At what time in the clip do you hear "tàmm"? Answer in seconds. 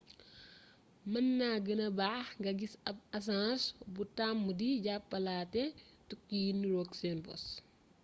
4.17-4.43